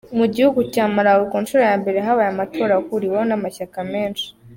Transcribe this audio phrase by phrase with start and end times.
[0.17, 4.25] Mu gihugu cya Malawi, ku nshuro ya mbere habaye amatora ahuriweho n’amashyaka menshi.